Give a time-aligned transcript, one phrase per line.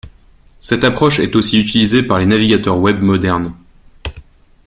[0.59, 3.53] Cette approche est aussi utilisée par les navigateurs web modernes.